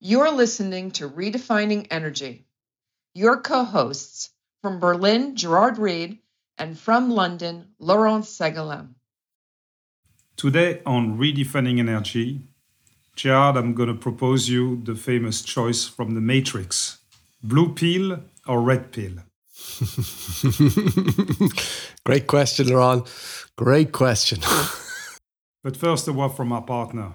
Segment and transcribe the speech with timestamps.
[0.00, 2.46] You're listening to Redefining Energy.
[3.14, 4.30] Your co hosts
[4.62, 6.18] from Berlin, Gerard Reid,
[6.56, 8.94] and from London, Laurent Segalen.
[10.36, 12.42] Today on Redefining Energy,
[13.16, 16.98] Gerard, I'm going to propose you the famous choice from the Matrix
[17.42, 19.14] blue pill or red pill?
[22.04, 23.04] Great question, Laurent.
[23.56, 24.38] Great question.
[25.64, 27.14] but first, a word from our partner.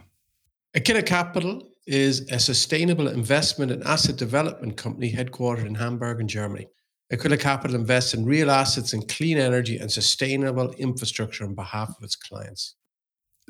[0.75, 6.67] Aquila Capital is a sustainable investment and asset development company headquartered in Hamburg, in Germany.
[7.11, 12.03] Aquila Capital invests in real assets in clean energy and sustainable infrastructure on behalf of
[12.03, 12.75] its clients.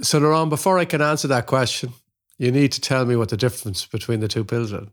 [0.01, 1.93] So, Laurent, before I can answer that question,
[2.37, 4.87] you need to tell me what the difference between the two pills are.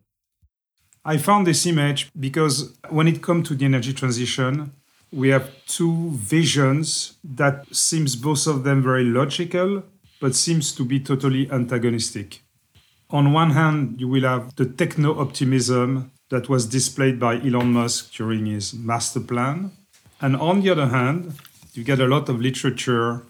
[1.05, 4.73] I found this image because when it comes to the energy transition,
[5.11, 9.83] we have two visions that seems both of them very logical,
[10.21, 12.43] but seems to be totally antagonistic.
[13.13, 18.13] On one hand, you will have the techno optimism that was displayed by Elon Musk
[18.13, 19.73] during his master plan.
[20.21, 21.35] And on the other hand,
[21.75, 23.23] you get a lot of literature,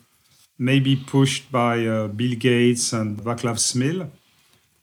[0.59, 4.11] maybe pushed by uh, Bill Gates and Vaclav Smil,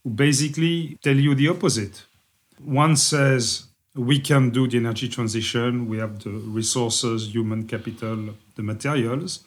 [0.04, 2.06] who basically tell you the opposite.
[2.64, 8.64] One says we can do the energy transition, we have the resources, human capital, the
[8.64, 9.44] materials.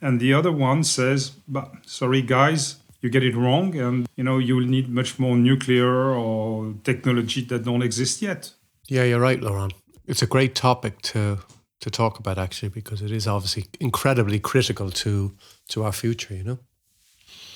[0.00, 4.38] And the other one says, but sorry guys, you get it wrong and you know
[4.38, 8.50] you will need much more nuclear or technology that don't exist yet.
[8.88, 9.74] Yeah you're right laurent.
[10.06, 11.38] It's a great topic to
[11.80, 15.32] to talk about actually because it is obviously incredibly critical to
[15.68, 16.58] to our future you know?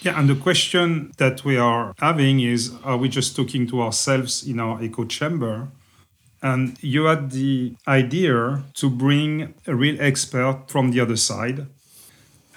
[0.03, 4.47] Yeah and the question that we are having is are we just talking to ourselves
[4.47, 5.69] in our echo chamber?
[6.43, 11.67] And you had the idea to bring a real expert from the other side.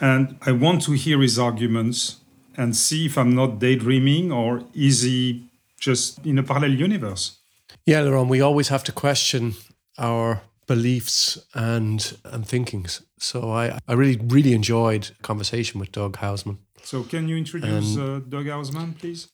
[0.02, 2.19] And i want to hear his arguments
[2.60, 7.40] and see if I'm not daydreaming or is he just in a parallel universe?
[7.86, 9.54] Yeah, Laurent, we always have to question
[9.98, 13.02] our beliefs and and thinkings.
[13.18, 16.58] So I, I really, really enjoyed conversation with Doug Houseman.
[16.84, 19.30] So can you introduce uh, Doug Houseman, please?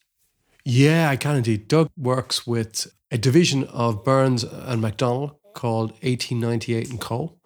[0.64, 1.68] Yeah, I can indeed.
[1.68, 7.38] Doug works with a division of Burns and McDonnell called 1898 and Co.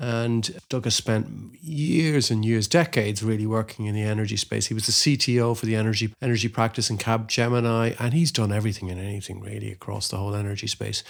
[0.00, 4.66] And Doug has spent years and years, decades really working in the energy space.
[4.66, 8.90] He was the CTO for the energy energy practice in Capgemini, and he's done everything
[8.90, 11.02] and anything really across the whole energy space.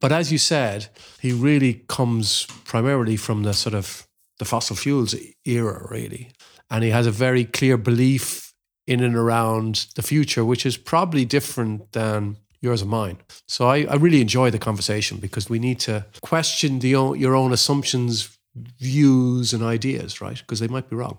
[0.00, 0.88] But as you said,
[1.20, 4.06] he really comes primarily from the sort of
[4.38, 5.14] the fossil fuels
[5.44, 6.30] era, really.
[6.70, 8.52] And he has a very clear belief
[8.86, 13.18] in and around the future, which is probably different than yours and mine.
[13.46, 17.52] So I, I really enjoy the conversation because we need to question the your own
[17.52, 18.38] assumptions,
[18.78, 20.38] views, and ideas, right?
[20.38, 21.18] Because they might be wrong.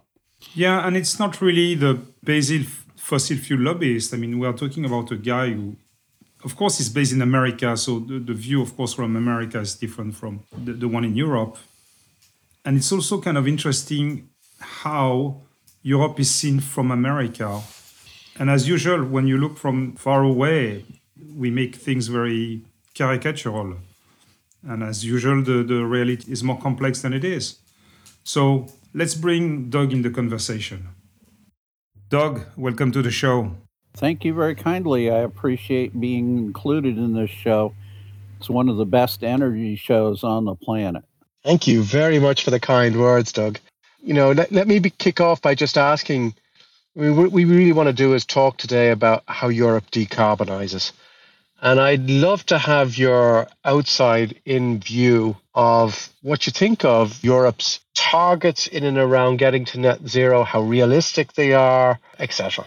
[0.55, 4.13] Yeah, and it's not really the basic fossil fuel lobbyist.
[4.13, 5.75] I mean, we are talking about a guy who,
[6.43, 7.77] of course, is based in America.
[7.77, 11.15] So the, the view, of course, from America is different from the, the one in
[11.15, 11.57] Europe.
[12.65, 15.41] And it's also kind of interesting how
[15.81, 17.61] Europe is seen from America.
[18.39, 20.85] And as usual, when you look from far away,
[21.35, 22.61] we make things very
[22.95, 23.77] caricatural.
[24.67, 27.59] And as usual, the, the reality is more complex than it is.
[28.23, 30.87] So let's bring Doug in the conversation.
[32.09, 33.55] Doug, welcome to the show.
[33.95, 35.11] Thank you very kindly.
[35.11, 37.73] I appreciate being included in this show.
[38.39, 41.03] It's one of the best energy shows on the planet.
[41.43, 43.59] Thank you very much for the kind words, Doug.
[44.01, 46.33] You know, let, let me be, kick off by just asking
[46.95, 50.91] I mean, what we really want to do is talk today about how Europe decarbonizes.
[51.63, 57.79] And I'd love to have your outside in view of what you think of Europe's
[57.95, 62.65] targets in and around getting to net zero, how realistic they are, etc.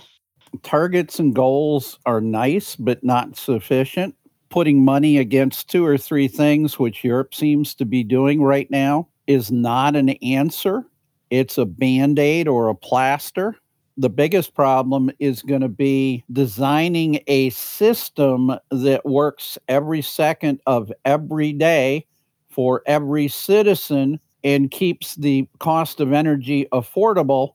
[0.63, 4.15] Targets and goals are nice, but not sufficient.
[4.49, 9.09] Putting money against two or three things, which Europe seems to be doing right now,
[9.27, 10.87] is not an answer.
[11.29, 13.57] It's a band aid or a plaster
[13.97, 20.93] the biggest problem is going to be designing a system that works every second of
[21.05, 22.07] every day
[22.49, 27.55] for every citizen and keeps the cost of energy affordable.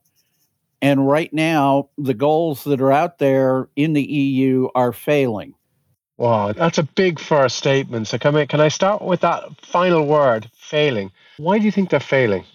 [0.82, 5.54] And right now, the goals that are out there in the EU are failing.
[6.18, 8.08] Wow, that's a big first statement.
[8.08, 11.12] So, can I, can I start with that final word, failing?
[11.38, 12.46] Why do you think they're failing?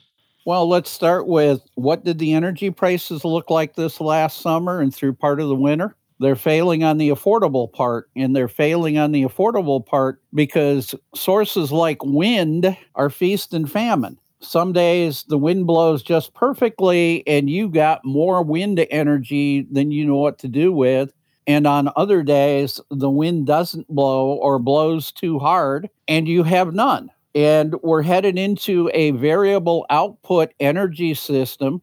[0.46, 4.94] Well, let's start with what did the energy prices look like this last summer and
[4.94, 5.96] through part of the winter?
[6.20, 11.72] They're failing on the affordable part, and they're failing on the affordable part because sources
[11.72, 14.18] like wind are feast and famine.
[14.40, 20.06] Some days the wind blows just perfectly, and you got more wind energy than you
[20.06, 21.12] know what to do with.
[21.48, 26.72] And on other days, the wind doesn't blow or blows too hard, and you have
[26.72, 27.10] none.
[27.36, 31.82] And we're headed into a variable output energy system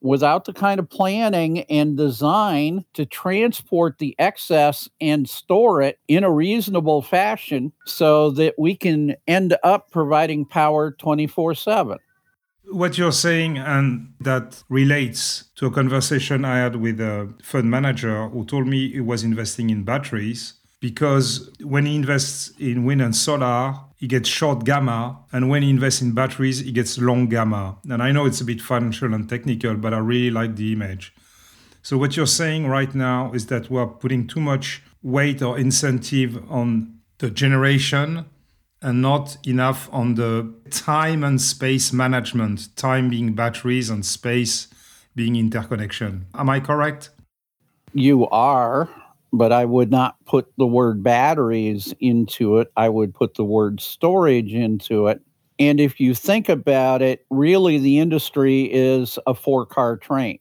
[0.00, 6.24] without the kind of planning and design to transport the excess and store it in
[6.24, 11.98] a reasonable fashion so that we can end up providing power 24 7
[12.70, 18.28] what you're saying and that relates to a conversation i had with a fund manager
[18.28, 23.14] who told me he was investing in batteries because when he invests in wind and
[23.14, 27.78] solar, he gets short gamma, and when he invests in batteries, he gets long gamma.
[27.90, 31.12] And I know it's a bit financial and technical, but I really like the image.
[31.82, 36.40] So, what you're saying right now is that we're putting too much weight or incentive
[36.48, 38.26] on the generation
[38.80, 44.68] and not enough on the time and space management, time being batteries and space
[45.16, 46.26] being interconnection.
[46.34, 47.10] Am I correct?
[47.92, 48.88] You are
[49.32, 52.72] but I would not put the word batteries into it.
[52.76, 55.20] I would put the word storage into it.
[55.58, 60.38] And if you think about it, really the industry is a four car train.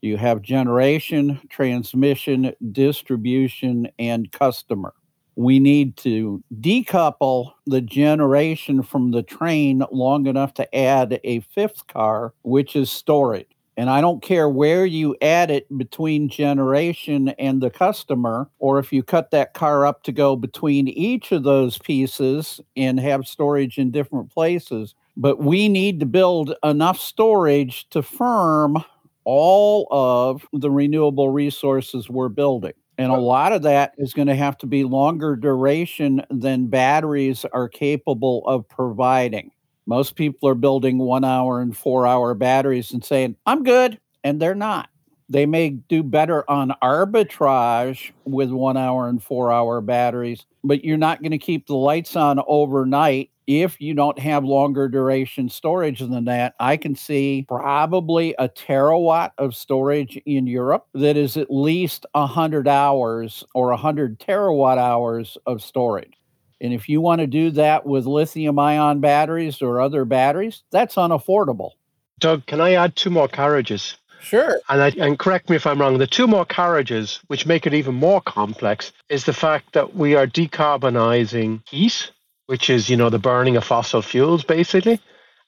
[0.00, 4.94] You have generation, transmission, distribution, and customer.
[5.36, 11.86] We need to decouple the generation from the train long enough to add a fifth
[11.86, 13.46] car, which is storage.
[13.76, 18.92] And I don't care where you add it between generation and the customer, or if
[18.92, 23.78] you cut that car up to go between each of those pieces and have storage
[23.78, 24.94] in different places.
[25.16, 28.84] But we need to build enough storage to firm
[29.24, 32.72] all of the renewable resources we're building.
[32.98, 37.46] And a lot of that is going to have to be longer duration than batteries
[37.52, 39.52] are capable of providing.
[39.90, 43.98] Most people are building one hour and four hour batteries and saying, I'm good.
[44.22, 44.88] And they're not.
[45.28, 50.96] They may do better on arbitrage with one hour and four hour batteries, but you're
[50.96, 55.98] not going to keep the lights on overnight if you don't have longer duration storage
[55.98, 56.54] than that.
[56.60, 62.68] I can see probably a terawatt of storage in Europe that is at least 100
[62.68, 66.19] hours or 100 terawatt hours of storage.
[66.60, 70.96] And if you want to do that with lithium ion batteries or other batteries, that's
[70.96, 71.72] unaffordable.
[72.18, 73.96] Doug, can I add two more carriages?
[74.20, 74.60] Sure.
[74.68, 77.72] And, I, and correct me if I'm wrong, the two more carriages, which make it
[77.72, 82.12] even more complex, is the fact that we are decarbonizing heat,
[82.46, 85.00] which is, you know, the burning of fossil fuels, basically.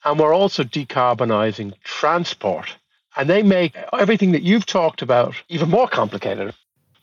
[0.04, 2.74] And we're also decarbonizing transport.
[3.16, 6.54] And they make everything that you've talked about even more complicated.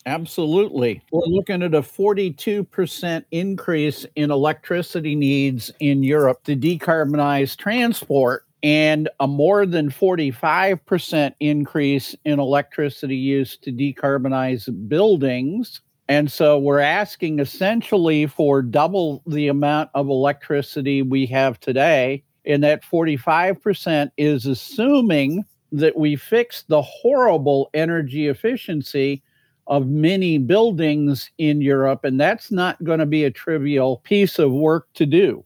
[0.10, 1.04] Absolutely.
[1.12, 9.08] We're looking at a 42% increase in electricity needs in Europe to decarbonize transport and
[9.20, 15.80] a more than 45% increase in electricity use to decarbonize buildings.
[16.08, 22.24] And so we're asking essentially for double the amount of electricity we have today.
[22.48, 29.22] And that 45% is assuming that we fix the horrible energy efficiency
[29.70, 34.52] of many buildings in Europe, and that's not going to be a trivial piece of
[34.52, 35.46] work to do.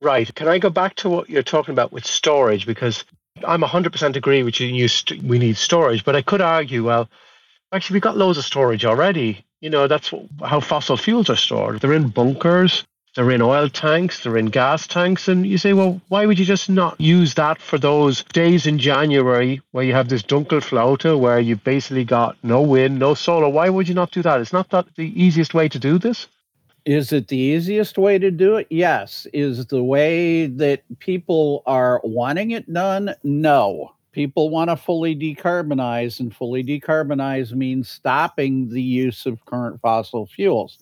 [0.00, 0.34] Right.
[0.34, 2.66] Can I go back to what you're talking about with storage?
[2.66, 3.04] Because
[3.46, 4.88] I'm 100% agree with you.
[5.22, 7.08] we need storage, but I could argue, well,
[7.70, 9.44] actually, we've got loads of storage already.
[9.60, 10.12] You know, that's
[10.42, 11.80] how fossil fuels are stored.
[11.80, 12.84] They're in bunkers.
[13.16, 15.26] They're in oil tanks, they're in gas tanks.
[15.26, 18.78] And you say, well, why would you just not use that for those days in
[18.78, 23.48] January where you have this Dunkelflaute, where you've basically got no wind, no solar?
[23.48, 24.40] Why would you not do that?
[24.40, 26.28] It's not that the easiest way to do this?
[26.86, 28.68] Is it the easiest way to do it?
[28.70, 29.26] Yes.
[29.32, 33.14] Is the way that people are wanting it done?
[33.24, 33.92] No.
[34.12, 40.26] People want to fully decarbonize, and fully decarbonize means stopping the use of current fossil
[40.26, 40.78] fuels.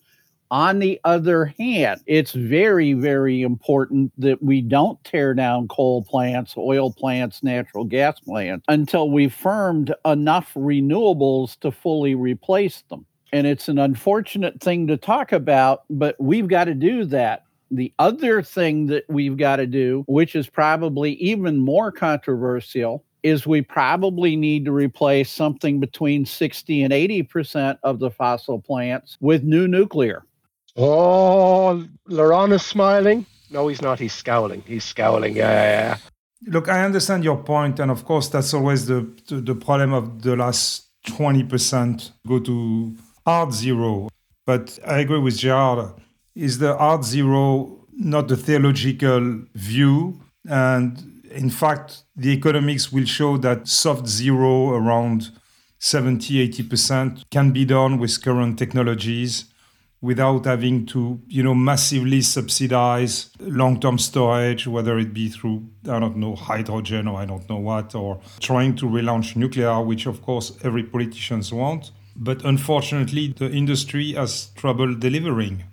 [0.50, 6.54] On the other hand, it's very, very important that we don't tear down coal plants,
[6.56, 13.04] oil plants, natural gas plants until we've firmed enough renewables to fully replace them.
[13.30, 17.44] And it's an unfortunate thing to talk about, but we've got to do that.
[17.70, 23.46] The other thing that we've got to do, which is probably even more controversial, is
[23.46, 29.42] we probably need to replace something between 60 and 80% of the fossil plants with
[29.42, 30.24] new nuclear.
[30.80, 31.84] Oh,
[32.52, 33.26] is smiling.
[33.50, 33.98] No, he's not.
[33.98, 34.62] He's scowling.
[34.66, 35.34] He's scowling.
[35.34, 35.96] Yeah, yeah, yeah.
[36.46, 40.22] Look, I understand your point, and of course, that's always the the, the problem of
[40.22, 42.94] the last twenty percent go to
[43.26, 44.08] hard zero.
[44.46, 45.94] But I agree with Gerard.
[46.36, 50.20] Is the hard zero not the theological view?
[50.48, 55.30] And in fact, the economics will show that soft zero around
[55.80, 59.47] 70, 80% can be done with current technologies
[60.00, 66.16] without having to, you know, massively subsidize long-term storage, whether it be through, I don't
[66.16, 70.56] know, hydrogen or I don't know what, or trying to relaunch nuclear, which of course
[70.62, 71.90] every politicians want.
[72.14, 75.64] But unfortunately, the industry has trouble delivering.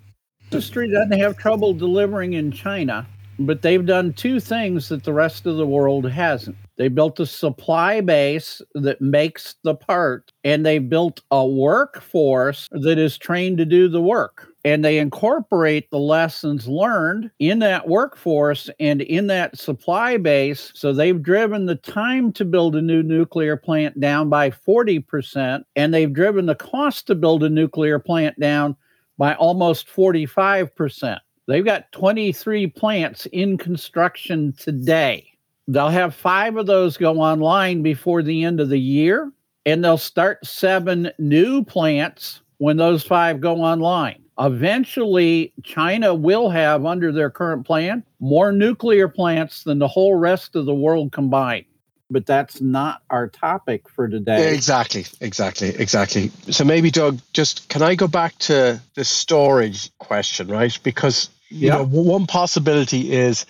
[0.51, 3.07] Industry doesn't have trouble delivering in China,
[3.39, 6.55] but they've done two things that the rest of the world hasn't.
[6.77, 12.97] They built a supply base that makes the part, and they built a workforce that
[12.97, 14.49] is trained to do the work.
[14.65, 20.71] And they incorporate the lessons learned in that workforce and in that supply base.
[20.73, 25.93] So they've driven the time to build a new nuclear plant down by 40%, and
[25.93, 28.75] they've driven the cost to build a nuclear plant down
[29.17, 31.19] by almost 45%.
[31.47, 35.34] They've got 23 plants in construction today.
[35.67, 39.31] They'll have five of those go online before the end of the year,
[39.65, 44.21] and they'll start seven new plants when those five go online.
[44.37, 50.55] Eventually, China will have, under their current plan, more nuclear plants than the whole rest
[50.55, 51.65] of the world combined.
[52.11, 54.53] But that's not our topic for today.
[54.53, 56.31] Exactly, exactly, exactly.
[56.51, 60.77] So maybe, Doug, just can I go back to the storage question, right?
[60.83, 63.45] Because you know, one possibility is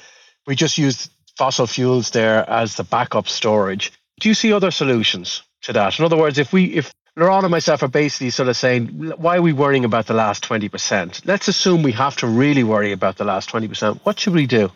[0.47, 3.91] we just use fossil fuels there as the backup storage.
[4.19, 5.99] Do you see other solutions to that?
[5.99, 8.87] In other words, if we if Laurent and myself are basically sort of saying,
[9.17, 11.25] why are we worrying about the last 20%?
[11.25, 14.01] Let's assume we have to really worry about the last 20%.
[14.03, 14.69] What should we do?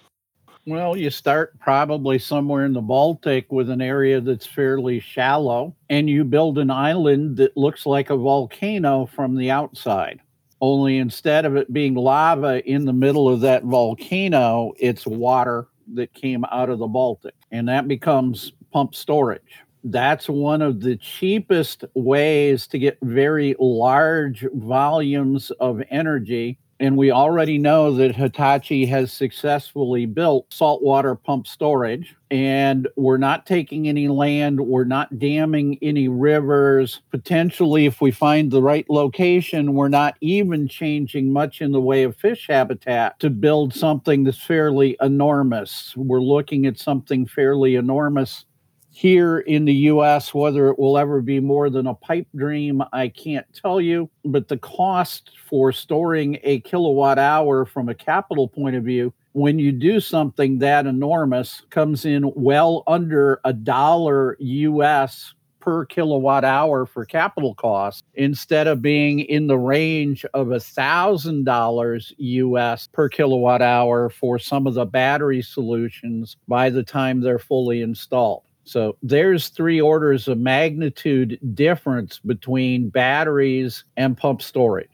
[0.65, 6.09] Well, you start probably somewhere in the Baltic with an area that's fairly shallow, and
[6.09, 10.21] you build an island that looks like a volcano from the outside.
[10.61, 16.13] Only instead of it being lava in the middle of that volcano, it's water that
[16.13, 19.63] came out of the Baltic, and that becomes pump storage.
[19.84, 27.12] That's one of the cheapest ways to get very large volumes of energy and we
[27.12, 32.15] already know that Hitachi has successfully built saltwater pump storage.
[32.31, 37.01] And we're not taking any land, we're not damming any rivers.
[37.09, 42.03] Potentially, if we find the right location, we're not even changing much in the way
[42.03, 45.98] of fish habitat to build something that's fairly enormous.
[45.98, 48.45] We're looking at something fairly enormous
[49.00, 53.08] here in the US, whether it will ever be more than a pipe dream, I
[53.08, 54.10] can't tell you.
[54.25, 59.58] But the cost for storing a kilowatt hour from a capital point of view, when
[59.58, 66.86] you do something that enormous, comes in well under a dollar US per kilowatt hour
[66.86, 73.08] for capital costs instead of being in the range of a thousand dollars US per
[73.08, 78.44] kilowatt hour for some of the battery solutions by the time they're fully installed.
[78.69, 84.91] So there's three orders of magnitude difference between batteries and pump storage.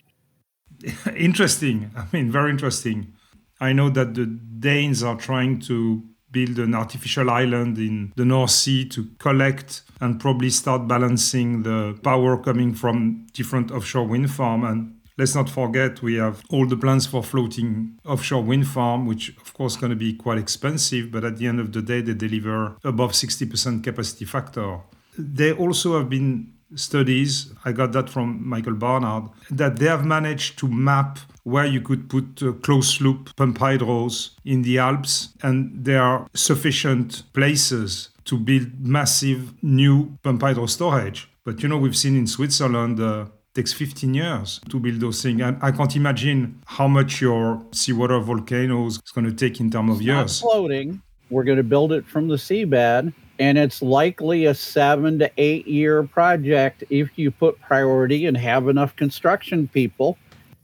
[1.16, 1.92] Interesting.
[1.98, 3.14] I mean, very interesting.
[3.60, 8.52] I know that the Danes are trying to build an artificial island in the North
[8.52, 14.64] Sea to collect and probably start balancing the power coming from different offshore wind farm
[14.64, 19.30] and Let's not forget we have all the plans for floating offshore wind farm, which
[19.38, 22.14] of course going to be quite expensive, but at the end of the day they
[22.14, 24.80] deliver above 60% capacity factor.
[25.18, 30.60] There also have been studies, I got that from Michael Barnard, that they have managed
[30.60, 36.02] to map where you could put closed loop pump hydros in the Alps, and there
[36.02, 41.30] are sufficient places to build massive new pump hydro storage.
[41.44, 43.26] But you know, we've seen in Switzerland uh,
[43.56, 45.42] takes 15 years to build those things.
[45.42, 49.96] And I can't imagine how much your seawater volcanoes is going to take in terms
[49.96, 50.44] of years.
[50.44, 51.02] Not floating.
[51.30, 53.14] We're going to build it from the seabed.
[53.40, 58.68] And it's likely a seven to eight year project if you put priority and have
[58.68, 60.18] enough construction people.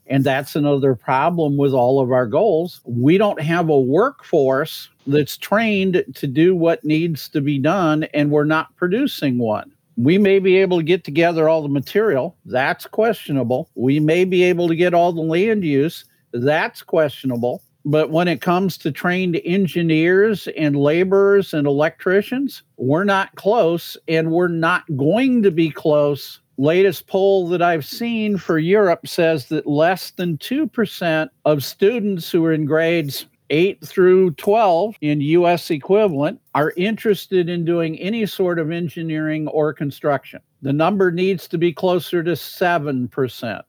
[0.08, 2.82] And that's another problem with all of our goals.
[2.84, 8.30] We don't have a workforce that's trained to do what needs to be done, and
[8.30, 9.72] we're not producing one.
[10.02, 12.36] We may be able to get together all the material.
[12.46, 13.70] That's questionable.
[13.76, 16.06] We may be able to get all the land use.
[16.34, 17.62] That's questionable.
[17.86, 24.32] But when it comes to trained engineers and laborers and electricians, we're not close and
[24.32, 26.40] we're not going to be close.
[26.58, 32.44] Latest poll that I've seen for Europe says that less than 2% of students who
[32.46, 38.58] are in grades 8 through 12 in US equivalent are interested in doing any sort
[38.58, 40.40] of engineering or construction.
[40.62, 43.62] The number needs to be closer to 7%.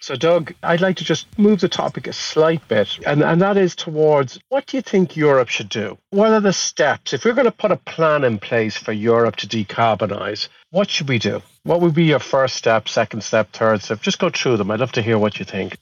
[0.00, 3.56] So, Doug, I'd like to just move the topic a slight bit, and, and that
[3.56, 5.96] is towards what do you think Europe should do?
[6.10, 7.12] What are the steps?
[7.12, 11.08] If we're going to put a plan in place for Europe to decarbonize, what should
[11.08, 11.40] we do?
[11.62, 14.00] What would be your first step, second step, third step?
[14.00, 14.72] Just go through them.
[14.72, 15.78] I'd love to hear what you think.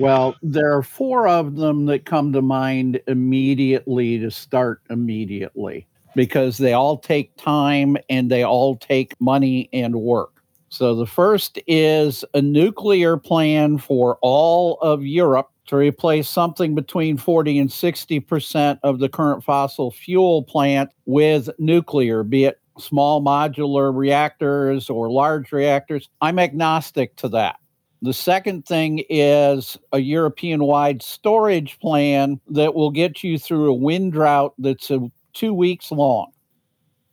[0.00, 6.56] Well, there are four of them that come to mind immediately to start immediately because
[6.56, 10.42] they all take time and they all take money and work.
[10.70, 17.18] So the first is a nuclear plan for all of Europe to replace something between
[17.18, 23.94] 40 and 60% of the current fossil fuel plant with nuclear, be it small modular
[23.94, 26.08] reactors or large reactors.
[26.22, 27.56] I'm agnostic to that.
[28.02, 33.74] The second thing is a European wide storage plan that will get you through a
[33.74, 36.32] wind drought that's a, two weeks long.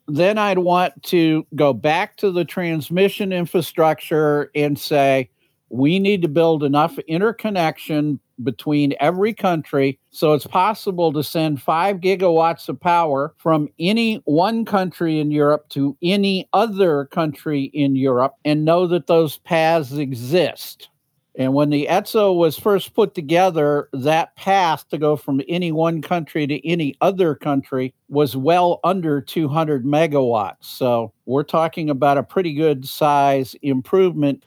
[0.07, 5.29] Then I'd want to go back to the transmission infrastructure and say,
[5.69, 11.97] we need to build enough interconnection between every country so it's possible to send five
[11.97, 18.35] gigawatts of power from any one country in Europe to any other country in Europe
[18.45, 20.89] and know that those paths exist.
[21.37, 26.01] And when the ETSO was first put together, that path to go from any one
[26.01, 30.63] country to any other country was well under 200 megawatts.
[30.63, 34.43] So we're talking about a pretty good size improvement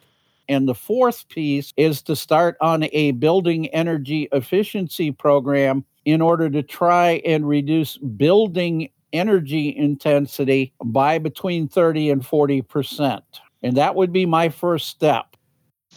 [0.51, 6.51] and the fourth piece is to start on a building energy efficiency program in order
[6.51, 13.23] to try and reduce building energy intensity by between 30 and 40%.
[13.63, 15.37] And that would be my first step.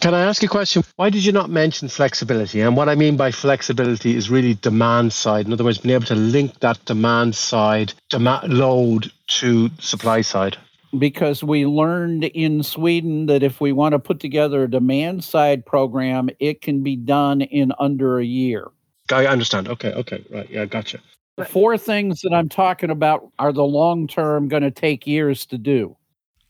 [0.02, 0.84] Can I ask a question?
[0.98, 2.62] Why did you not mention flexibility?
[2.62, 5.48] And what I mean by flexibility is really demand side.
[5.48, 10.58] In other words, being able to link that demand side demand load to supply side
[10.98, 15.66] because we learned in Sweden that if we want to put together a demand side
[15.66, 18.68] program, it can be done in under a year.
[19.12, 19.68] I understand.
[19.68, 20.50] Okay, okay, right.
[20.50, 21.00] Yeah, gotcha.
[21.38, 25.46] The four things that I'm talking about are the long term going to take years
[25.48, 25.98] to do.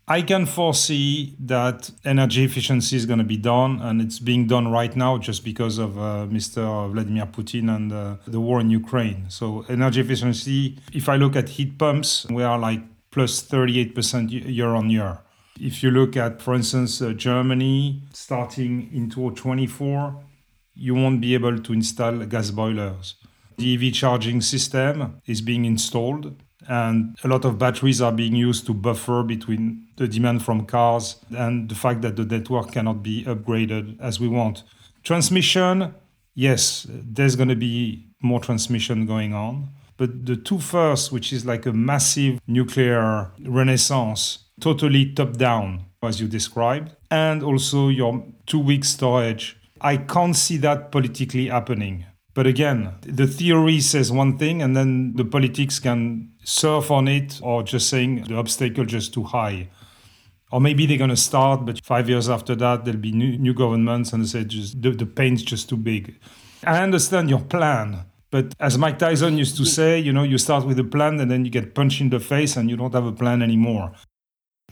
[0.05, 4.67] I can foresee that energy efficiency is going to be done, and it's being done
[4.67, 6.91] right now just because of uh, Mr.
[6.91, 9.23] Vladimir Putin and uh, the war in Ukraine.
[9.29, 12.81] So, energy efficiency, if I look at heat pumps, we are like
[13.13, 15.19] plus 38% year on year.
[15.59, 20.19] If you look at, for instance, uh, Germany, starting in 2024,
[20.73, 23.15] you won't be able to install gas boilers.
[23.57, 26.35] The EV charging system is being installed,
[26.67, 31.17] and a lot of batteries are being used to buffer between the demand from cars
[31.37, 34.63] and the fact that the network cannot be upgraded as we want.
[35.03, 35.93] Transmission,
[36.33, 39.69] yes, there's going to be more transmission going on.
[39.98, 46.20] But the two first, which is like a massive nuclear renaissance, totally top down, as
[46.20, 52.06] you described, and also your two week storage, I can't see that politically happening.
[52.34, 57.40] But again, the theory says one thing, and then the politics can surf on it
[57.44, 59.70] or just saying the obstacle just too high.
[60.51, 63.53] Or maybe they're going to start, but five years after that, there'll be new, new
[63.53, 66.16] governments and they say just the, the pain's just too big.
[66.64, 70.65] I understand your plan, but as Mike Tyson used to say, you know, you start
[70.65, 73.05] with a plan and then you get punched in the face and you don't have
[73.05, 73.93] a plan anymore.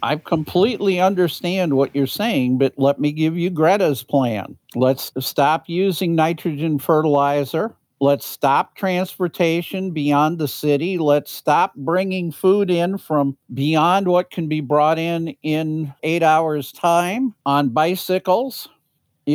[0.02, 4.58] I completely understand what you're saying, but let me give you Greta's plan.
[4.74, 7.76] Let's stop using nitrogen fertilizer.
[8.00, 10.98] Let's stop transportation beyond the city.
[10.98, 16.72] Let's stop bringing food in from beyond what can be brought in in eight hours'
[16.72, 18.70] time on bicycles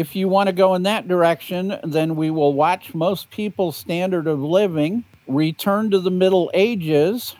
[0.00, 4.26] if you want to go in that direction, then we will watch most people's standard
[4.26, 7.36] of living return to the Middle Ages.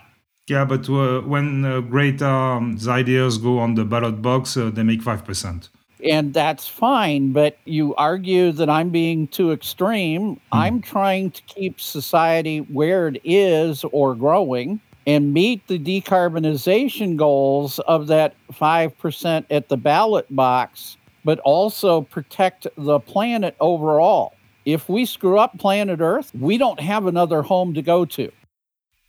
[0.48, 4.82] Yeah, but uh, when uh, great um, ideas go on the ballot box, uh, they
[4.82, 5.68] make 5%.
[6.04, 10.36] And that's fine, but you argue that I'm being too extreme.
[10.36, 10.40] Mm.
[10.52, 17.78] I'm trying to keep society where it is or growing and meet the decarbonization goals
[17.80, 24.32] of that 5% at the ballot box but also protect the planet overall.
[24.64, 28.30] If we screw up planet Earth, we don't have another home to go to.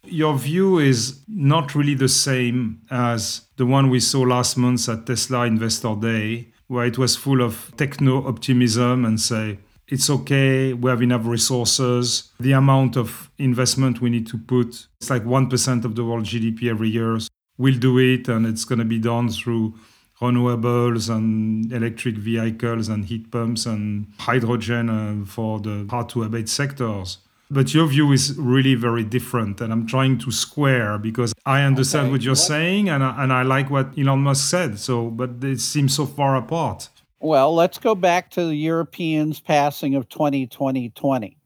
[0.04, 5.06] Your view is not really the same as the one we saw last month at
[5.06, 10.90] Tesla Investor Day, where it was full of techno optimism and say, it's okay, we
[10.90, 12.32] have enough resources.
[12.40, 16.70] The amount of investment we need to put, it's like 1% of the world GDP
[16.70, 17.20] every year.
[17.60, 19.76] We'll do it, and it's going to be done through
[20.22, 26.50] renewables and electric vehicles and heat pumps and hydrogen uh, for the hard to abate
[26.50, 27.20] sectors.
[27.50, 32.08] But your view is really very different, and I'm trying to square because I understand
[32.08, 32.12] okay.
[32.12, 32.40] what you're what?
[32.40, 34.80] saying, and I, and I like what Elon Musk said.
[34.80, 36.90] So, but it seems so far apart.
[37.20, 41.38] Well, let's go back to the Europeans' passing of 2020.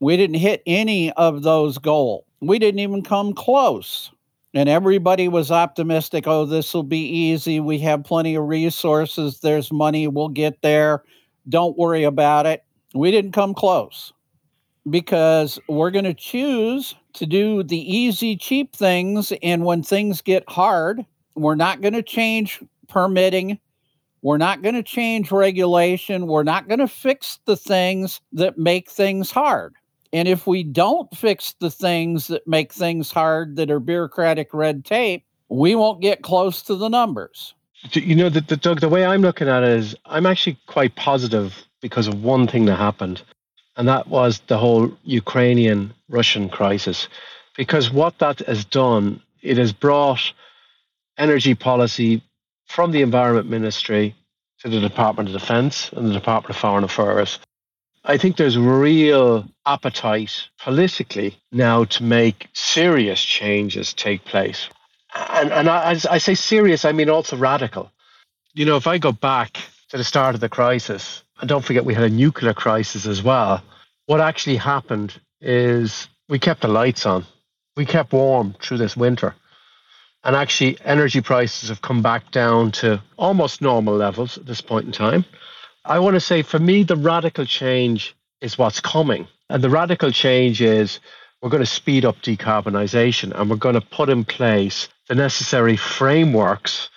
[0.00, 2.24] We didn't hit any of those goals.
[2.40, 4.10] We didn't even come close.
[4.52, 6.26] And everybody was optimistic.
[6.26, 7.60] Oh, this will be easy.
[7.60, 9.40] We have plenty of resources.
[9.40, 10.08] There's money.
[10.08, 11.04] We'll get there.
[11.48, 12.64] Don't worry about it.
[12.94, 14.12] We didn't come close
[14.88, 19.32] because we're going to choose to do the easy, cheap things.
[19.42, 21.04] And when things get hard,
[21.36, 23.58] we're not going to change permitting.
[24.22, 26.26] We're not going to change regulation.
[26.26, 29.74] We're not going to fix the things that make things hard.
[30.12, 34.84] And if we don't fix the things that make things hard that are bureaucratic red
[34.84, 37.54] tape, we won't get close to the numbers.
[37.92, 40.94] You know, the, the, Doug, the way I'm looking at it is I'm actually quite
[40.96, 43.22] positive because of one thing that happened,
[43.76, 47.08] and that was the whole Ukrainian Russian crisis.
[47.56, 50.32] Because what that has done, it has brought
[51.16, 52.22] energy policy
[52.66, 54.14] from the Environment Ministry
[54.60, 57.38] to the Department of Defense and the Department of Foreign Affairs.
[58.04, 64.68] I think there's real appetite politically now to make serious changes take place.
[65.14, 67.90] And, and I, as I say serious, I mean also radical.
[68.54, 69.58] You know, if I go back
[69.90, 73.22] to the start of the crisis, and don't forget we had a nuclear crisis as
[73.22, 73.62] well,
[74.06, 77.26] what actually happened is we kept the lights on.
[77.76, 79.34] We kept warm through this winter.
[80.24, 84.86] And actually, energy prices have come back down to almost normal levels at this point
[84.86, 85.24] in time.
[85.84, 89.26] I want to say for me, the radical change is what's coming.
[89.48, 91.00] And the radical change is
[91.40, 95.76] we're going to speed up decarbonisation and we're going to put in place the necessary
[95.76, 96.90] frameworks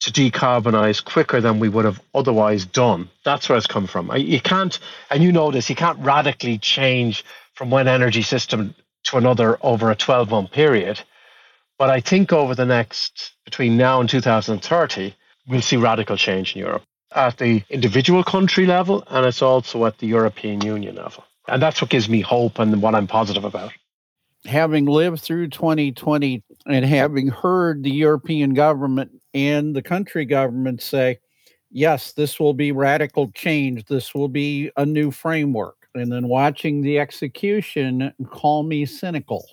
[0.00, 3.08] to decarbonize quicker than we would have otherwise done.
[3.24, 4.10] That's where it's come from.
[4.16, 4.78] You can't,
[5.10, 9.90] and you know this, you can't radically change from one energy system to another over
[9.90, 11.00] a 12 month period.
[11.78, 15.14] But I think over the next, between now and 2030,
[15.48, 16.82] we'll see radical change in Europe
[17.14, 21.24] at the individual country level and it's also at the European Union level.
[21.48, 23.72] And that's what gives me hope and what I'm positive about.
[24.44, 31.18] Having lived through 2020 and having heard the European government and the country government say,
[31.70, 35.76] yes, this will be radical change, this will be a new framework.
[35.94, 39.46] And then watching the execution call me cynical.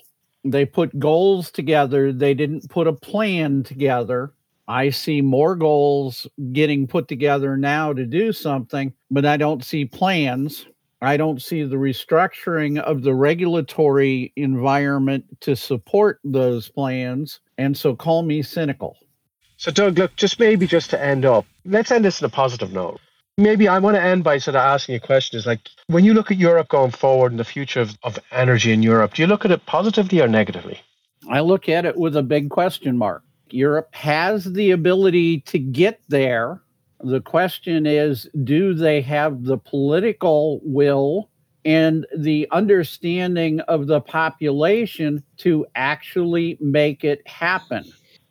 [0.43, 4.33] They put goals together, they didn't put a plan together.
[4.69, 9.85] I see more goals getting put together now to do something, but I don't see
[9.85, 10.67] plans.
[11.01, 17.39] I don't see the restructuring of the regulatory environment to support those plans.
[17.57, 18.97] And so call me cynical.
[19.57, 22.71] So, Doug, look, just maybe just to end up, let's end this on a positive
[22.71, 22.99] note.
[23.39, 26.13] Maybe I want to end by sort of asking a question is like, when you
[26.13, 29.27] look at Europe going forward and the future of, of energy in Europe, do you
[29.27, 30.79] look at it positively or negatively?
[31.27, 33.23] I look at it with a big question mark.
[33.53, 36.61] Europe has the ability to get there.
[37.01, 41.29] The question is do they have the political will
[41.65, 47.85] and the understanding of the population to actually make it happen?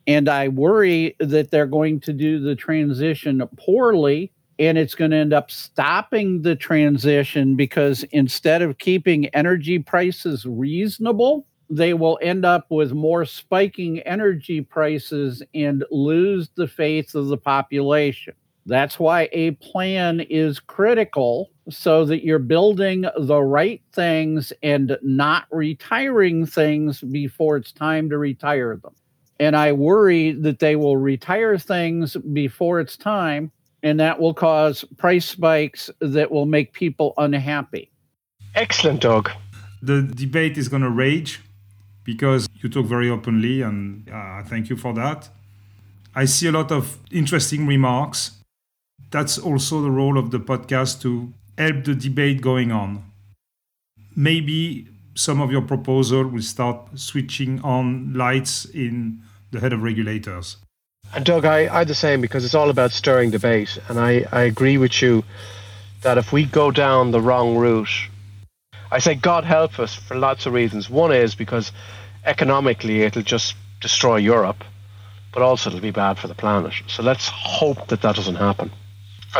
[0.07, 5.17] And I worry that they're going to do the transition poorly and it's going to
[5.17, 12.45] end up stopping the transition because instead of keeping energy prices reasonable, they will end
[12.45, 18.33] up with more spiking energy prices and lose the faith of the population.
[18.65, 25.45] That's why a plan is critical so that you're building the right things and not
[25.51, 28.93] retiring things before it's time to retire them.
[29.39, 33.51] And I worry that they will retire things before it's time,
[33.83, 37.89] and that will cause price spikes that will make people unhappy.
[38.55, 39.31] Excellent, Doug.
[39.81, 41.39] The debate is going to rage
[42.13, 45.29] because you talk very openly, and uh, thank you for that.
[46.15, 48.31] I see a lot of interesting remarks.
[49.11, 53.03] That's also the role of the podcast to help the debate going on.
[54.15, 60.57] Maybe some of your proposal will start switching on lights in the head of regulators.
[61.13, 63.77] And Doug, I, I the same because it's all about stirring debate.
[63.87, 65.23] And I, I agree with you
[66.01, 68.09] that if we go down the wrong route,
[68.91, 70.89] I say God help us for lots of reasons.
[70.89, 71.71] One is because
[72.25, 74.63] economically it'll just destroy Europe,
[75.33, 76.73] but also it'll be bad for the planet.
[76.87, 78.71] So let's hope that that doesn't happen.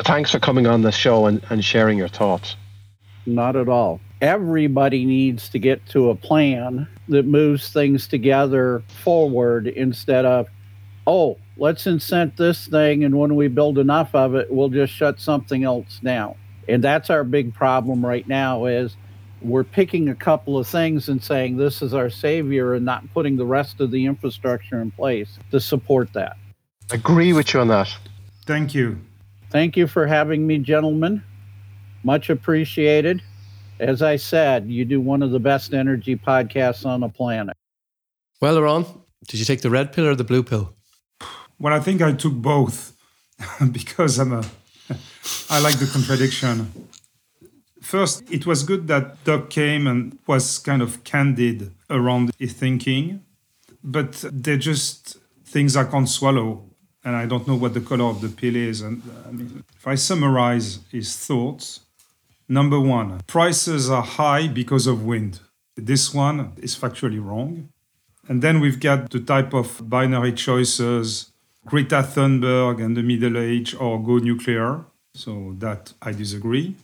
[0.03, 2.55] Thanks for coming on the show and, and sharing your thoughts.
[3.25, 3.99] Not at all.
[4.21, 10.47] Everybody needs to get to a plan that moves things together forward instead of,
[11.07, 15.19] oh, let's incent this thing, and when we build enough of it, we'll just shut
[15.19, 16.35] something else down.
[16.67, 18.95] And that's our big problem right now is
[19.41, 23.37] we're picking a couple of things and saying this is our savior and not putting
[23.37, 26.37] the rest of the infrastructure in place to support that.
[26.91, 27.95] Agree with you on that.
[28.45, 28.99] Thank you.
[29.49, 31.23] Thank you for having me, gentlemen.
[32.03, 33.21] Much appreciated.
[33.79, 37.55] As I said, you do one of the best energy podcasts on the planet.
[38.41, 38.87] Well, Laurent,
[39.27, 40.73] Did you take the red pill or the blue pill?
[41.59, 42.95] Well, I think I took both
[43.71, 44.43] because I'm a
[45.49, 46.71] I like the contradiction.
[47.81, 53.23] First, it was good that Doug came and was kind of candid around his thinking,
[53.83, 56.63] but they're just things I can't swallow,
[57.03, 58.81] and I don't know what the color of the pill is.
[58.81, 61.81] And I mean, if I summarize his thoughts,
[62.47, 65.39] number one, prices are high because of wind.
[65.75, 67.69] This one is factually wrong.
[68.27, 71.31] And then we've got the type of binary choices
[71.65, 74.85] Greta Thunberg and the Middle Age or go nuclear.
[75.15, 76.75] So that I disagree.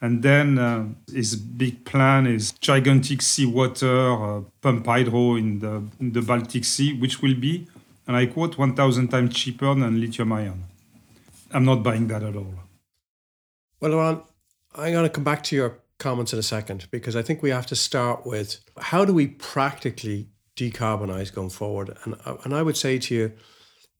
[0.00, 6.12] And then uh, his big plan is gigantic seawater uh, pump hydro in the, in
[6.12, 7.68] the Baltic Sea, which will be,
[8.06, 10.64] and I quote, 1,000 times cheaper than lithium ion.
[11.52, 12.54] I'm not buying that at all.
[13.80, 14.22] Well, Laurent,
[14.74, 17.50] I'm going to come back to your comments in a second because I think we
[17.50, 21.96] have to start with how do we practically decarbonize going forward?
[22.04, 23.32] And, uh, and I would say to you,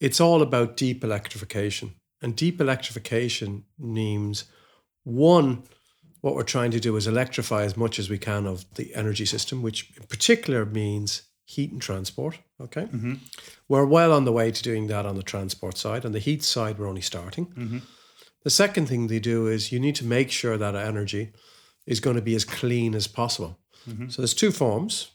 [0.00, 1.94] it's all about deep electrification.
[2.22, 4.44] And deep electrification means
[5.04, 5.64] one,
[6.20, 9.24] what we're trying to do is electrify as much as we can of the energy
[9.24, 12.38] system, which in particular means heat and transport.
[12.60, 12.82] Okay.
[12.82, 13.14] Mm-hmm.
[13.68, 16.04] We're well on the way to doing that on the transport side.
[16.04, 17.46] On the heat side, we're only starting.
[17.46, 17.78] Mm-hmm.
[18.44, 21.32] The second thing they do is you need to make sure that energy
[21.86, 23.58] is going to be as clean as possible.
[23.88, 24.08] Mm-hmm.
[24.08, 25.10] So there's two forms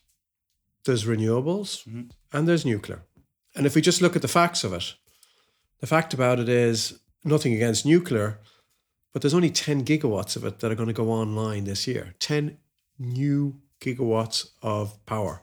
[0.86, 2.04] there's renewables mm-hmm.
[2.32, 3.04] and there's nuclear.
[3.56, 4.94] And if we just look at the facts of it,
[5.80, 8.40] the fact about it is nothing against nuclear,
[9.16, 12.16] but there's only 10 gigawatts of it that are going to go online this year.
[12.20, 12.58] 10
[13.00, 15.42] new gigawatts of power.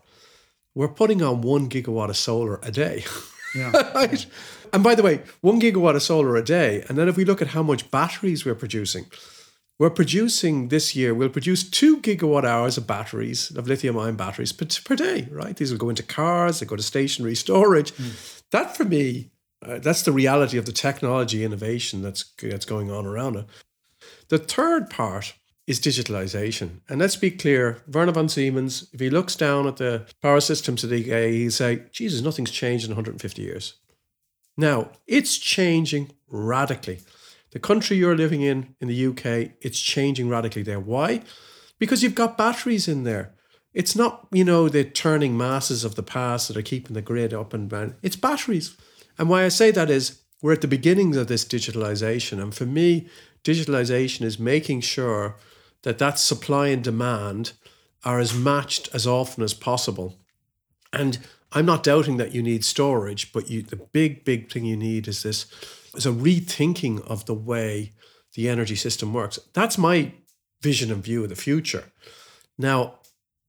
[0.74, 3.02] We're putting on one gigawatt of solar a day.
[3.54, 3.70] Yeah.
[3.94, 4.26] right?
[4.74, 6.85] And by the way, one gigawatt of solar a day.
[6.87, 9.06] And then if we look at how much batteries we're producing,
[9.78, 14.52] we're producing this year, we'll produce two gigawatt hours of batteries, of lithium ion batteries
[14.52, 15.56] per, per day, right?
[15.56, 17.92] These will go into cars, they go to stationary storage.
[17.94, 18.42] Mm.
[18.50, 19.30] That for me,
[19.62, 23.46] uh, that's the reality of the technology innovation that's, that's going on around it.
[24.29, 25.35] The third part
[25.66, 26.81] is digitalization.
[26.88, 30.75] And let's be clear, Werner von Siemens, if he looks down at the power system
[30.77, 33.75] today, he'll say, Jesus, nothing's changed in 150 years.
[34.57, 37.01] Now, it's changing radically.
[37.53, 40.81] The country you're living in, in the UK, it's changing radically there.
[40.81, 41.22] Why?
[41.79, 43.35] Because you've got batteries in there.
[43.72, 47.33] It's not, you know, the turning masses of the past that are keeping the grid
[47.33, 47.96] up and down.
[48.03, 48.77] It's batteries.
[49.18, 52.42] And why I say that is we're at the beginnings of this digitalization.
[52.42, 53.09] And for me,
[53.44, 55.37] digitalization is making sure
[55.83, 57.53] that that supply and demand
[58.05, 60.18] are as matched as often as possible.
[60.92, 61.18] And
[61.53, 65.07] I'm not doubting that you need storage, but you, the big, big thing you need
[65.07, 65.46] is this
[65.94, 67.92] is a rethinking of the way
[68.35, 69.38] the energy system works.
[69.53, 70.12] That's my
[70.62, 71.85] vision and view of the future.
[72.57, 73.01] Now,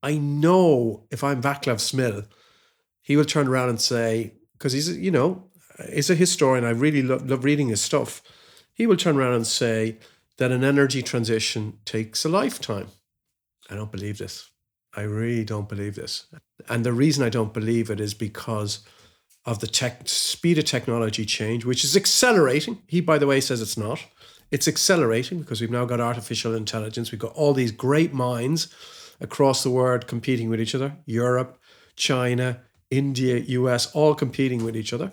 [0.02, 2.28] I know if I'm Vaclav Smil,
[3.02, 5.46] he will turn around and say, because he's, you know,
[5.80, 6.66] Uh, he's a historian.
[6.66, 8.22] I really love, love reading his stuff.
[8.74, 9.98] He will turn around and say
[10.38, 12.88] that an energy transition takes a lifetime.
[13.70, 14.50] I don't believe this.
[14.96, 16.28] I really don't believe this.
[16.70, 18.80] And the reason I don't believe it is because
[19.46, 22.82] of the tech, speed of technology change, which is accelerating.
[22.88, 24.06] He, by the way, says it's not.
[24.52, 27.12] It's accelerating because we've now got artificial intelligence.
[27.12, 28.74] We've got all these great minds
[29.20, 31.60] across the world competing with each other Europe,
[31.96, 35.12] China, India, US, all competing with each other.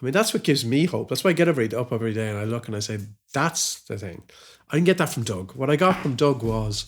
[0.00, 1.08] I mean, that's what gives me hope.
[1.08, 2.98] That's why I get every up every day and I look and I say,
[3.32, 4.22] that's the thing.
[4.70, 5.54] I didn't get that from Doug.
[5.54, 6.86] What I got from Doug was,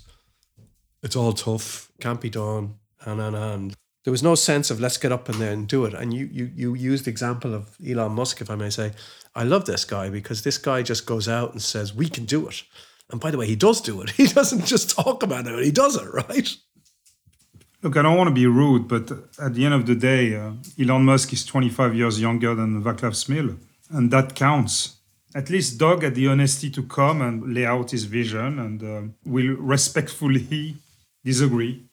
[1.02, 4.98] it's all tough, can't be done, and and and there was no sense of let's
[4.98, 5.94] get up and then do it.
[5.94, 8.92] And you you you used the example of Elon Musk, if I may say.
[9.34, 12.48] I love this guy because this guy just goes out and says we can do
[12.48, 12.62] it.
[13.10, 14.10] And by the way, he does do it.
[14.16, 16.56] He doesn't just talk about it; he does it, right?
[17.82, 20.52] Look, I don't want to be rude, but at the end of the day, uh,
[20.80, 23.56] Elon Musk is 25 years younger than Vaclav Smil,
[23.90, 24.96] and that counts.
[25.34, 29.02] At least Doug had the honesty to come and lay out his vision, and uh,
[29.24, 30.76] will respectfully
[31.24, 31.86] disagree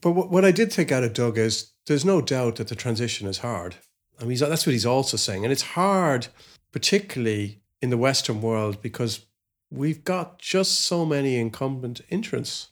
[0.00, 3.26] but what, I did take out of Doug is there's no doubt that the transition
[3.26, 3.76] is hard.
[4.20, 5.44] I mean, that's what he's also saying.
[5.44, 6.28] And it's hard,
[6.72, 9.26] particularly in the Western world, because
[9.70, 12.68] we've got just so many incumbent entrants.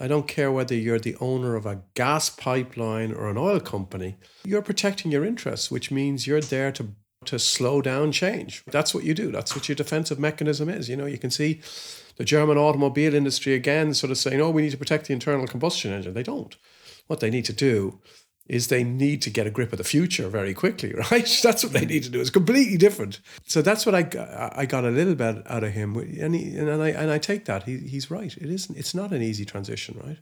[0.00, 4.16] I don't care whether you're the owner of a gas pipeline or an oil company,
[4.44, 6.94] you're protecting your interests, which means you're there to
[7.26, 8.62] to slow down change.
[8.66, 9.30] That's what you do.
[9.30, 10.90] That's what your defensive mechanism is.
[10.90, 11.62] You know, you can see
[12.16, 15.46] the German automobile industry again sort of saying, oh, we need to protect the internal
[15.46, 16.12] combustion engine.
[16.12, 16.54] They don't.
[17.06, 18.00] What they need to do
[18.46, 21.40] is they need to get a grip of the future very quickly, right?
[21.42, 21.88] That's what they mm.
[21.88, 22.20] need to do.
[22.20, 23.20] It's completely different.
[23.46, 26.56] So that's what I got, I got a little bit out of him, and he,
[26.56, 27.64] and I and I take that.
[27.64, 28.36] He, he's right.
[28.36, 28.76] It isn't.
[28.76, 30.18] It's not an easy transition, right?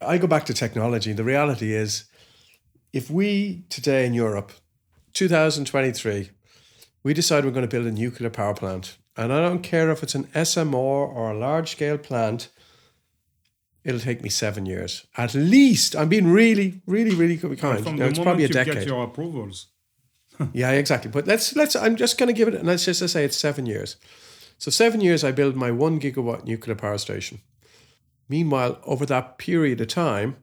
[0.00, 1.12] I go back to technology.
[1.12, 2.04] The reality is,
[2.92, 4.52] if we today in Europe,
[5.12, 6.30] 2023,
[7.04, 10.02] we decide we're going to build a nuclear power plant, and I don't care if
[10.02, 12.48] it's an SMR or a large scale plant,
[13.84, 15.96] it'll take me seven years at least.
[15.96, 17.82] I'm being really, really, really kind.
[17.82, 18.74] From Now, the it's probably a decade.
[18.74, 19.66] get your approvals.
[20.52, 21.10] Yeah, exactly.
[21.10, 21.76] But let's let's.
[21.76, 22.54] I'm just going to give it.
[22.54, 23.96] And let's just say it's seven years.
[24.58, 27.40] So seven years, I build my one gigawatt nuclear power station.
[28.28, 30.36] Meanwhile, over that period of time,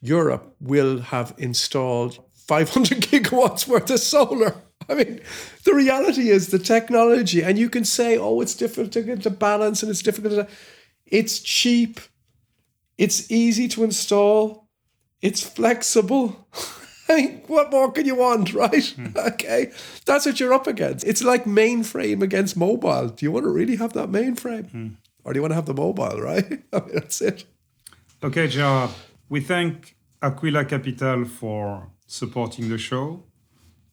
[0.00, 4.54] Europe will have installed 500 gigawatts worth of solar.
[4.88, 5.20] I mean,
[5.64, 9.30] the reality is the technology, and you can say, oh, it's difficult to, get to
[9.30, 10.48] balance and it's difficult to.
[11.06, 12.00] It's cheap,
[13.02, 14.68] it's easy to install,
[15.20, 16.46] it's flexible.
[17.08, 18.94] I mean, what more can you want, right?
[19.32, 19.72] Okay,
[20.06, 21.04] that's what you're up against.
[21.04, 23.08] It's like mainframe against mobile.
[23.08, 24.94] Do you want to really have that mainframe?
[25.24, 26.46] Or do you want to have the mobile, right?
[26.72, 27.44] I mean, that's it.
[28.22, 28.90] Okay, Gerard,
[29.28, 33.24] we thank Aquila Capital for supporting the show.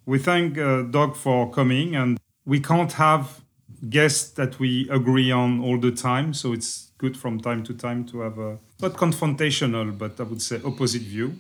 [0.06, 3.41] We thank uh, Doug for coming, and we can't have
[3.89, 8.04] guests that we agree on all the time, so it's good from time to time
[8.06, 11.36] to have a not confrontational, but I would say opposite view.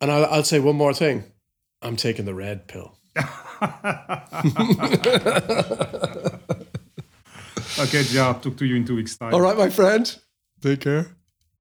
[0.00, 1.24] And I'll, I'll say one more thing.
[1.82, 2.96] I'm taking the red pill.
[7.78, 9.32] Okay, Gerard, talk to you in two weeks' time.
[9.32, 10.14] All right, my friend.
[10.60, 11.06] Take care.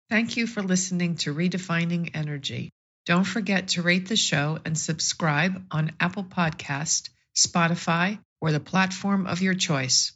[0.10, 2.72] Thank you for listening to Redefining Energy.
[3.06, 9.28] Don't forget to rate the show and subscribe on Apple Podcast, Spotify, or the platform
[9.28, 10.14] of your choice.